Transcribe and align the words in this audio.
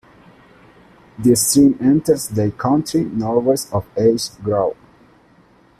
The 1.19 1.35
stream 1.35 1.77
enters 1.79 2.29
Dade 2.29 2.57
County 2.57 3.03
northwest 3.03 3.71
of 3.71 3.85
Ash 3.95 4.29
Grove. 4.29 4.75